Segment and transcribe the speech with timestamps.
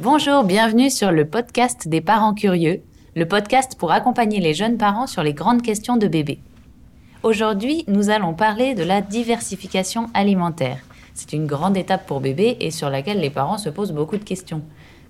[0.00, 2.82] Bonjour, bienvenue sur le podcast des parents curieux,
[3.16, 6.38] le podcast pour accompagner les jeunes parents sur les grandes questions de bébé.
[7.24, 10.78] Aujourd'hui, nous allons parler de la diversification alimentaire.
[11.14, 14.22] C'est une grande étape pour bébé et sur laquelle les parents se posent beaucoup de
[14.22, 14.62] questions.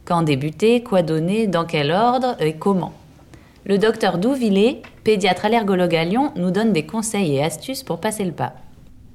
[0.06, 2.94] Quand débuter, quoi donner, dans quel ordre et comment?
[3.66, 8.24] Le docteur Douvillé, pédiatre allergologue à Lyon, nous donne des conseils et astuces pour passer
[8.24, 8.54] le pas.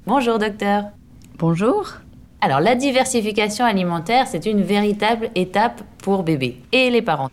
[0.06, 0.84] Bonjour docteur.
[1.40, 1.96] Bonjour.
[2.46, 7.30] Alors la diversification alimentaire, c'est une véritable étape pour bébé et les parents.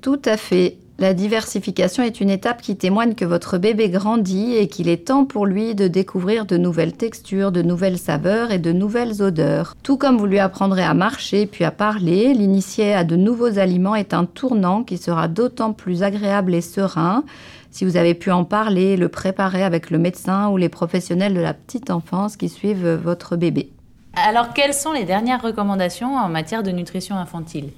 [0.00, 0.78] Tout à fait.
[0.98, 5.26] La diversification est une étape qui témoigne que votre bébé grandit et qu'il est temps
[5.26, 9.74] pour lui de découvrir de nouvelles textures, de nouvelles saveurs et de nouvelles odeurs.
[9.82, 13.96] Tout comme vous lui apprendrez à marcher puis à parler, l'initier à de nouveaux aliments
[13.96, 17.24] est un tournant qui sera d'autant plus agréable et serein
[17.70, 21.40] si vous avez pu en parler, le préparer avec le médecin ou les professionnels de
[21.40, 23.73] la petite enfance qui suivent votre bébé.
[24.16, 27.70] Alors, quelles sont les dernières recommandations en matière de nutrition infantile?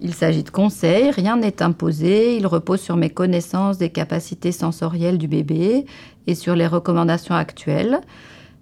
[0.00, 5.18] Il s'agit de conseils, rien n'est imposé, il repose sur mes connaissances des capacités sensorielles
[5.18, 5.86] du bébé
[6.26, 8.00] et sur les recommandations actuelles,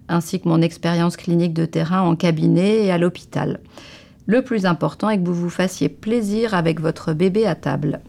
[0.07, 3.59] ainsi que mon expérience clinique de terrain en cabinet et à l'hôpital.
[4.25, 8.01] Le plus important est que vous vous fassiez plaisir avec votre bébé à table.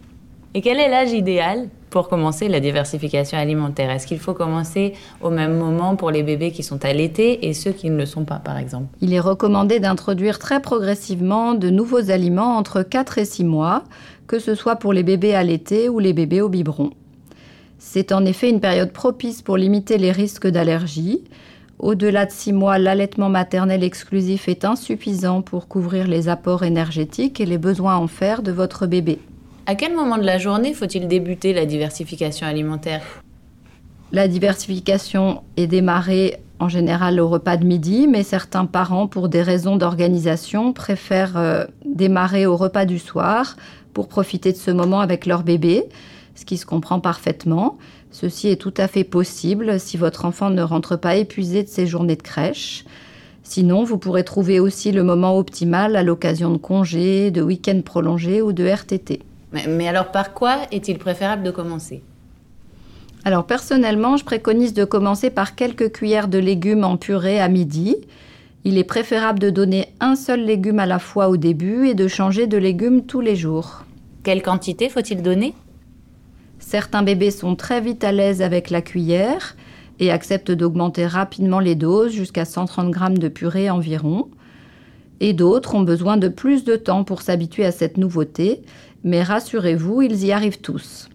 [0.53, 1.69] Et quel est l'âge idéal?
[1.93, 3.91] Pour commencer la diversification alimentaire?
[3.91, 7.71] Est-ce qu'il faut commencer au même moment pour les bébés qui sont allaités et ceux
[7.71, 8.87] qui ne le sont pas, par exemple?
[8.99, 13.83] Il est recommandé d'introduire très progressivement de nouveaux aliments entre 4 et 6 mois,
[14.25, 16.89] que ce soit pour les bébés allaités ou les bébés au biberon.
[17.77, 21.21] C'est en effet une période propice pour limiter les risques d'allergie.
[21.77, 27.45] Au-delà de 6 mois, l'allaitement maternel exclusif est insuffisant pour couvrir les apports énergétiques et
[27.45, 29.19] les besoins en fer de votre bébé.
[29.65, 33.01] À quel moment de la journée faut-il débuter la diversification alimentaire?
[34.11, 39.41] La diversification est démarrée en général au repas de midi, mais certains parents, pour des
[39.41, 43.55] raisons d'organisation, préfèrent euh, démarrer au repas du soir
[43.93, 45.85] pour profiter de ce moment avec leur bébé,
[46.35, 47.77] ce qui se comprend parfaitement.
[48.11, 51.87] Ceci est tout à fait possible si votre enfant ne rentre pas épuisé de ses
[51.87, 52.83] journées de crèche.
[53.43, 58.41] Sinon, vous pourrez trouver aussi le moment optimal à l'occasion de congés, de week-ends prolongés
[58.41, 59.21] ou de RTT.
[59.53, 62.01] Mais, alors par quoi est-il préférable de commencer?
[63.23, 67.95] Alors personnellement, je préconise de commencer par quelques cuillères de légumes en purée à midi.
[68.65, 72.07] Il est préférable de donner un seul légume à la fois au début et de
[72.07, 73.85] changer de légumes tous les jours.
[74.23, 75.53] Quelle quantité faut-il donner?
[76.59, 79.55] Certains bébés sont très vite à l'aise avec la cuillère
[79.99, 84.29] et acceptent d'augmenter rapidement les doses jusqu'à 130 g de purée environ.
[85.19, 88.61] Et d'autres ont besoin de plus de temps pour s'habituer à cette nouveauté
[89.03, 91.09] mais rassurez-vous, ils y arrivent tous.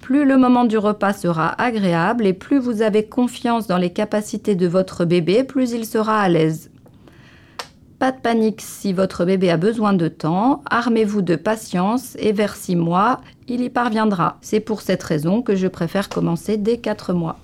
[0.00, 4.54] Plus le moment du repas sera agréable et plus vous avez confiance dans les capacités
[4.54, 6.70] de votre bébé, plus il sera à l'aise.
[7.98, 12.54] Pas de panique si votre bébé a besoin de temps, armez-vous de patience et vers
[12.54, 14.36] 6 mois, il y parviendra.
[14.42, 17.38] C'est pour cette raison que je préfère commencer dès 4 mois.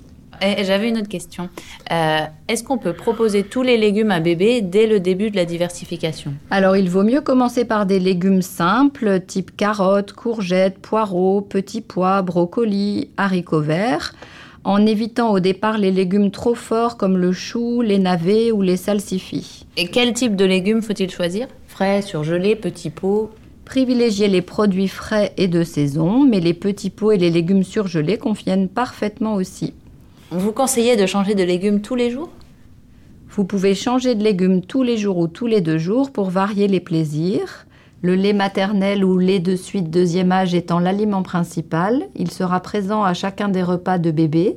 [0.62, 1.48] J'avais une autre question.
[1.90, 5.44] Euh, est-ce qu'on peut proposer tous les légumes à bébé dès le début de la
[5.44, 6.34] diversification?
[6.50, 12.22] Alors, il vaut mieux commencer par des légumes simples, type carottes, courgettes, poireaux, petits pois,
[12.22, 14.14] brocolis, haricots verts,
[14.64, 18.76] en évitant au départ les légumes trop forts comme le chou, les navets ou les
[18.76, 19.66] salsifis.
[19.76, 21.46] Et quel type de légumes faut-il choisir?
[21.68, 23.30] Frais, surgelés, petits pots?
[23.64, 28.18] Privilégiez les produits frais et de saison, mais les petits pots et les légumes surgelés
[28.18, 29.72] conviennent parfaitement aussi.
[30.34, 32.30] Vous conseillez de changer de légumes tous les jours?
[33.28, 36.68] Vous pouvez changer de légumes tous les jours ou tous les deux jours pour varier
[36.68, 37.66] les plaisirs.
[38.00, 43.04] Le lait maternel ou lait de suite deuxième âge étant l'aliment principal, il sera présent
[43.04, 44.56] à chacun des repas de bébé.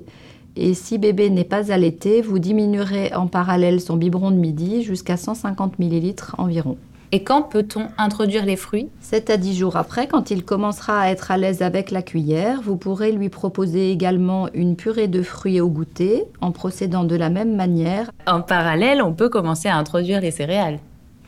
[0.56, 5.18] Et si bébé n'est pas allaité, vous diminuerez en parallèle son biberon de midi jusqu'à
[5.18, 6.78] 150 ml environ.
[7.12, 8.90] Et quand peut-on introduire les fruits?
[9.02, 12.62] 7 à 10 jours après, quand il commencera à être à l'aise avec la cuillère,
[12.62, 17.30] vous pourrez lui proposer également une purée de fruits au goûter en procédant de la
[17.30, 18.12] même manière.
[18.28, 20.80] En parallèle, on peut commencer à introduire les céréales.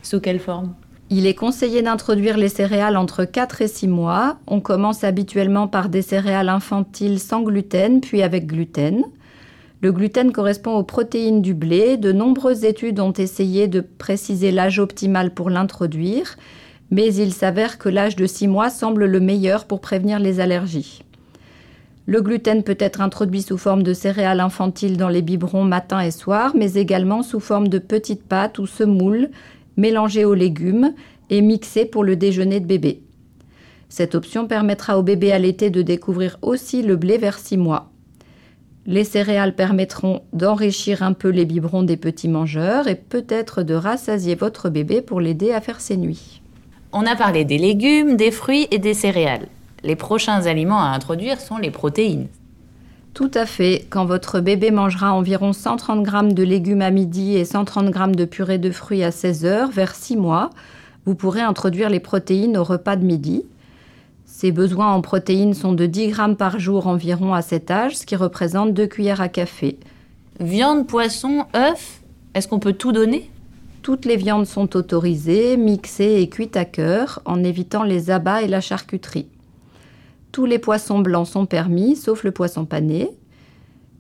[0.02, 0.74] Sous quelle forme?
[1.10, 4.38] Il est conseillé d'introduire les céréales entre 4 et 6 mois.
[4.46, 9.04] On commence habituellement par des céréales infantiles sans gluten, puis avec gluten.
[9.80, 11.98] Le gluten correspond aux protéines du blé.
[11.98, 16.36] De nombreuses études ont essayé de préciser l'âge optimal pour l'introduire,
[16.90, 21.04] mais il s'avère que l'âge de 6 mois semble le meilleur pour prévenir les allergies.
[22.08, 26.12] Le gluten peut être introduit sous forme de céréales infantiles dans les biberons matin et
[26.12, 29.30] soir, mais également sous forme de petites pâtes ou semoules
[29.76, 30.94] mélangées aux légumes
[31.30, 33.04] et mixées pour le déjeuner de bébé.
[33.90, 37.92] Cette option permettra au bébé allaité de découvrir aussi le blé vers 6 mois.
[38.89, 44.36] Les céréales permettront d'enrichir un peu les biberons des petits mangeurs et peut-être de rassasier
[44.36, 46.42] votre bébé pour l'aider à faire ses nuits.
[46.94, 49.48] On a parlé des légumes, des fruits et des céréales.
[49.84, 52.28] Les prochains aliments à introduire sont les protéines.
[53.13, 53.86] Tout à fait.
[53.89, 58.24] Quand votre bébé mangera environ 130 g de légumes à midi et 130 g de
[58.24, 60.50] purée de fruits à 16 heures, vers 6 mois,
[61.06, 63.44] vous pourrez introduire les protéines au repas de midi.
[64.39, 68.06] Ses besoins en protéines sont de 10 grammes par jour environ à cet âge, ce
[68.06, 69.80] qui représente 2 cuillères à café.
[70.39, 72.04] Viande, poisson, œufs,
[72.36, 73.31] est-ce qu'on peut tout donner?
[73.81, 78.48] Toutes les viandes sont autorisées, mixées et cuites à cœur, en évitant les abats et
[78.48, 79.25] la charcuterie.
[80.31, 83.10] Tous les poissons blancs sont permis, sauf le poisson pané.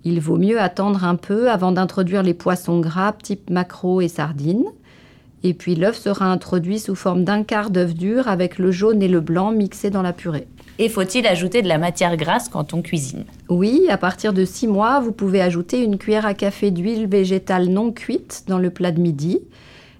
[0.03, 4.65] Il vaut mieux attendre un peu avant d'introduire les poissons gras type maquereau et sardines.
[5.43, 9.07] Et puis l'œuf sera introduit sous forme d'un quart d'œuf dur avec le jaune et
[9.07, 10.47] le blanc mixés dans la purée.
[10.79, 13.25] Et faut-il ajouter de la matière grasse quand on cuisine?
[13.49, 17.67] Oui, à partir de 6 mois, vous pouvez ajouter une cuillère à café d'huile végétale
[17.69, 19.39] non cuite dans le plat de midi.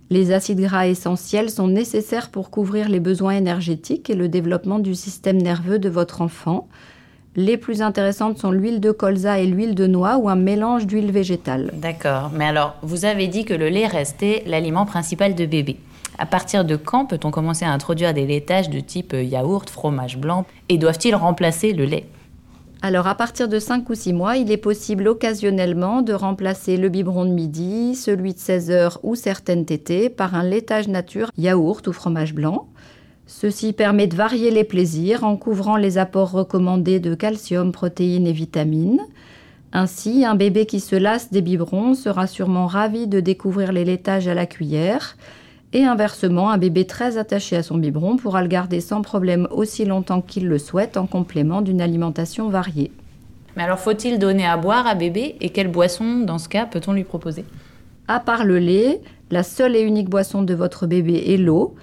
[0.09, 4.95] Les acides gras essentiels sont nécessaires pour couvrir les besoins énergétiques et le développement du
[4.95, 6.67] système nerveux de votre enfant.
[7.39, 11.11] Les plus intéressantes sont l'huile de colza et l'huile de noix ou un mélange d'huile
[11.11, 11.69] végétale.
[11.75, 15.77] D'accord, mais alors vous avez dit que le lait restait l'aliment principal de bébé.
[16.17, 20.47] À partir de quand peut-on commencer à introduire des laitages de type yaourt, fromage blanc
[20.67, 22.05] Et doivent-ils remplacer le lait?
[22.81, 26.89] Alors à partir de 5 ou 6 mois, il est possible occasionnellement de remplacer le
[26.89, 31.85] biberon de midi, celui de 16 heures ou certaines tétées par un laitage nature, yaourt
[31.85, 32.67] ou fromage blanc.
[33.27, 38.31] Ceci permet de varier les plaisirs en couvrant les apports recommandés de calcium, protéines et
[38.31, 39.01] vitamines.
[39.73, 44.29] Ainsi, un bébé qui se lasse des biberons sera sûrement ravi de découvrir les laitages
[44.29, 45.17] à la cuillère
[45.73, 49.83] et inversement, un bébé très attaché à son biberon pourra le garder sans problème aussi
[49.83, 52.91] longtemps qu'il le souhaite en complément d'une alimentation variée.
[53.57, 56.93] Mais alors faut-il donner à boire à bébé et quelle boisson dans ce cas peut-on
[56.93, 57.43] lui proposer?
[58.07, 61.75] À part le lait, la seule et unique boisson de votre bébé est l'eau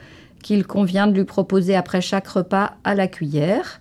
[0.45, 3.81] qu'il convient de lui proposer après chaque repas à la cuillère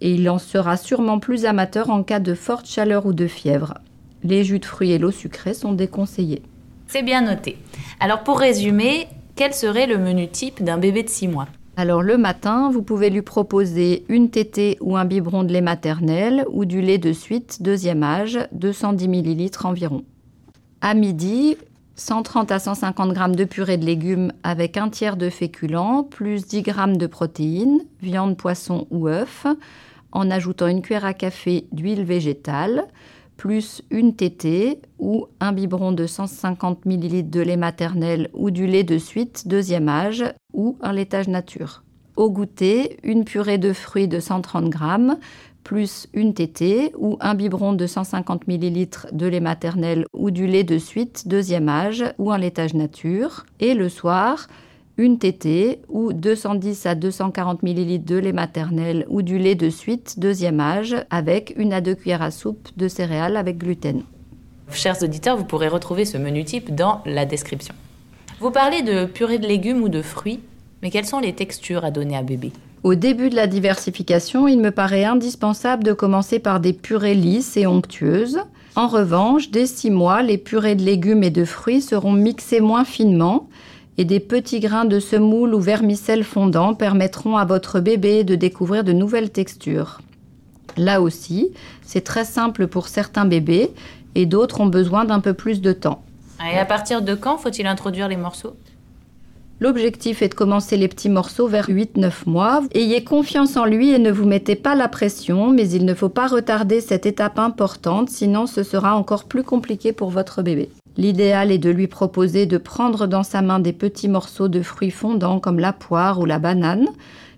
[0.00, 3.74] et il en sera sûrement plus amateur en cas de forte chaleur ou de fièvre.
[4.22, 6.42] Les jus de fruits et l'eau sucrée sont déconseillés.
[6.86, 7.58] C'est bien noté.
[7.98, 11.48] Alors pour résumer, quel serait le menu type d'un bébé de 6 mois?
[11.76, 16.44] Alors le matin, vous pouvez lui proposer une tétée ou un biberon de lait maternel
[16.52, 20.04] ou du lait de suite deuxième âge, 210 ml environ.
[20.82, 21.56] À midi,
[22.00, 26.64] 130 à 150 g de purée de légumes avec un tiers de féculents, plus 10
[26.64, 29.46] g de protéines, viande, poisson ou œuf,
[30.10, 32.86] en ajoutant une cuillère à café d'huile végétale,
[33.36, 38.82] plus une tétée ou un biberon de 150 ml de lait maternel ou du lait
[38.82, 40.24] de suite deuxième âge
[40.54, 41.82] ou un laitage nature.
[42.16, 44.78] Au goûter, une purée de fruits de 130 g
[45.64, 50.64] plus une tétée ou un biberon de 150 ml de lait maternel ou du lait
[50.64, 53.44] de suite deuxième âge ou un laitage nature.
[53.60, 54.48] Et le soir,
[54.96, 60.18] une tétée ou 210 à 240 ml de lait maternel ou du lait de suite
[60.18, 64.02] deuxième âge avec une à deux cuillères à soupe de céréales avec gluten.
[64.72, 67.74] Chers auditeurs, vous pourrez retrouver ce menu type dans la description.
[68.40, 70.40] Vous parlez de purée de légumes ou de fruits,
[70.82, 72.52] mais quelles sont les textures à donner à bébé?
[72.82, 77.58] Au début de la diversification, il me paraît indispensable de commencer par des purées lisses
[77.58, 78.40] et onctueuses.
[78.74, 82.84] En revanche, dès 6 mois, les purées de légumes et de fruits seront mixées moins
[82.84, 83.48] finement
[83.98, 88.82] et des petits grains de semoule ou vermicelle fondant permettront à votre bébé de découvrir
[88.82, 90.00] de nouvelles textures.
[90.78, 91.50] Là aussi,
[91.82, 93.72] c'est très simple pour certains bébés
[94.14, 96.02] et d'autres ont besoin d'un peu plus de temps.
[96.50, 98.56] Et à partir de quand faut-il introduire les morceaux?
[99.62, 102.62] L'objectif est de commencer les petits morceaux vers 8-9 mois.
[102.72, 106.08] Ayez confiance en lui et ne vous mettez pas la pression, mais il ne faut
[106.08, 110.70] pas retarder cette étape importante, sinon ce sera encore plus compliqué pour votre bébé.
[110.96, 114.90] L'idéal est de lui proposer de prendre dans sa main des petits morceaux de fruits
[114.90, 116.88] fondants comme la poire ou la banane,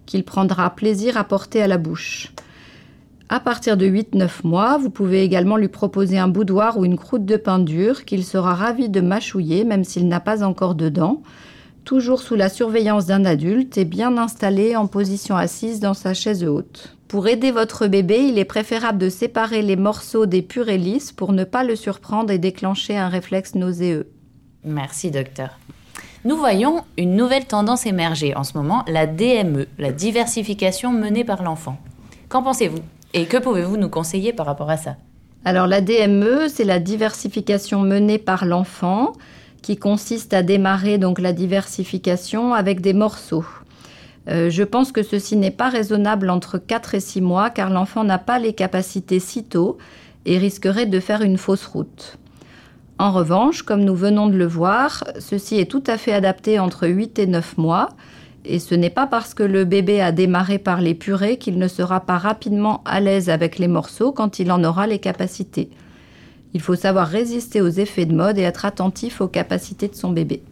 [0.07, 2.33] qu'il prendra plaisir à porter à la bouche.
[3.31, 7.25] À partir de 8-9 mois, vous pouvez également lui proposer un boudoir ou une croûte
[7.25, 11.23] de pain dur qu'il sera ravi de mâchouiller même s'il n'a pas encore de dents,
[11.85, 16.45] toujours sous la surveillance d'un adulte et bien installé en position assise dans sa chaise
[16.45, 16.97] haute.
[17.09, 21.33] Pour aider votre bébé, il est préférable de séparer les morceaux des purées lisses pour
[21.33, 24.09] ne pas le surprendre et déclencher un réflexe nauséeux.
[24.65, 25.59] Merci docteur.
[26.25, 31.43] Nous voyons une nouvelle tendance émerger en ce moment, la DME, la diversification menée par
[31.43, 31.79] l'enfant.
[32.29, 32.79] Qu'en pensez-vous?
[33.13, 34.97] Et que pouvez-vous nous conseiller par rapport à ça?
[35.45, 39.13] Alors la DME, c'est la diversification menée par l'enfant
[39.63, 43.47] qui consiste à démarrer donc la diversification avec des morceaux.
[44.29, 48.05] Euh, je pense que ceci n'est pas raisonnable entre 4 et 6 mois car l'enfant
[48.05, 49.79] n'a pas les capacités si tôt
[50.27, 52.19] et risquerait de faire une fausse route.
[52.99, 56.87] En revanche, comme nous venons de le voir, ceci est tout à fait adapté entre
[56.87, 57.89] 8 et 9 mois
[58.45, 61.69] Et ce n'est pas parce que le bébé a démarré par les purées qu'il ne
[61.69, 65.71] sera pas rapidement à l'aise avec les morceaux quand il en aura les capacités.
[66.55, 70.11] Il faut savoir résister aux effets de mode et être attentif aux capacités de son
[70.11, 70.43] bébé.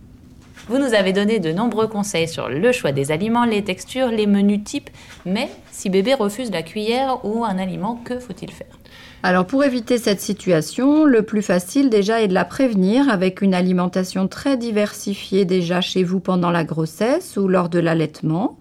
[0.68, 4.26] Vous nous avez donné de nombreux conseils sur le choix des aliments, les textures, les
[4.26, 4.90] menus types,
[5.26, 8.78] mais si bébé refuse la cuillère ou un aliment, que faut-il faire?
[9.22, 13.52] Alors pour éviter cette situation, le plus facile déjà est de la prévenir avec une
[13.54, 18.58] alimentation très diversifiée déjà chez vous pendant la grossesse ou lors de l'allaitement.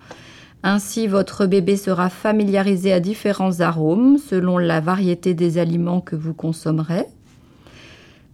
[0.63, 6.33] Ainsi, votre bébé sera familiarisé à différents arômes selon la variété des aliments que vous
[6.33, 7.05] consommerez.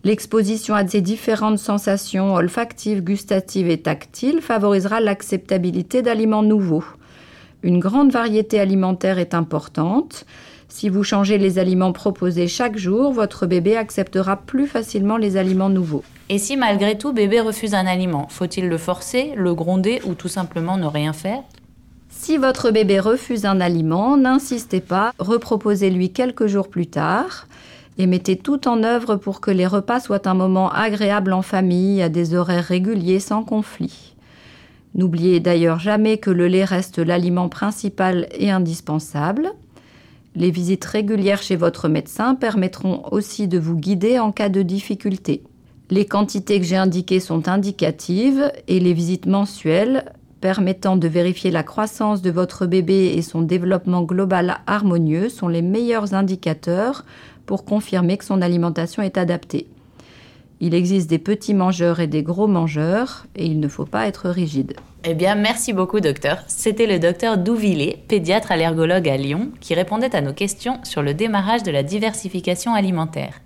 [0.05, 6.83] L'exposition à ces différentes sensations olfactives, gustatives et tactiles favorisera l'acceptabilité d'aliments nouveaux.
[7.63, 10.27] Une grande variété alimentaire est importante.
[10.69, 15.69] Si vous changez les aliments proposés chaque jour, votre bébé acceptera plus facilement les aliments
[15.69, 16.03] nouveaux.
[16.29, 20.27] Et si malgré tout bébé refuse un aliment, faut-il le forcer, le gronder ou tout
[20.27, 21.41] simplement ne rien faire?
[22.09, 27.47] Si votre bébé refuse un aliment, n'insistez pas, reproposez-lui quelques jours plus tard
[27.97, 32.01] et mettez tout en œuvre pour que les repas soient un moment agréable en famille
[32.01, 34.15] à des horaires réguliers sans conflit.
[34.95, 39.51] N'oubliez d'ailleurs jamais que le lait reste l'aliment principal et indispensable.
[40.35, 45.43] Les visites régulières chez votre médecin permettront aussi de vous guider en cas de difficulté.
[45.89, 50.11] Les quantités que j'ai indiquées sont indicatives et les visites mensuelles
[50.41, 55.61] permettant de vérifier la croissance de votre bébé et son développement global harmonieux sont les
[55.61, 57.05] meilleurs indicateurs
[57.45, 59.67] pour confirmer que son alimentation est adaptée.
[60.61, 64.29] Il existe des petits mangeurs et des gros mangeurs et il ne faut pas être
[64.29, 64.75] rigide.
[65.03, 66.39] Eh bien, merci beaucoup, docteur.
[66.47, 71.13] C'était le docteur Douvillé, pédiatre allergologue à Lyon, qui répondait à nos questions sur le
[71.13, 73.41] démarrage de la diversification alimentaire.